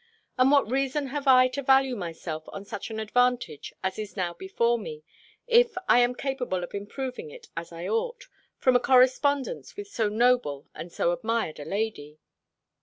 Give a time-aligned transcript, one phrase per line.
[0.35, 4.33] And what reason have I to value myself on such an advantage as is now
[4.33, 5.03] before me,
[5.45, 8.23] if I am capable of improving it as I ought,
[8.57, 12.17] from a correspondence with so noble and so admired a lady!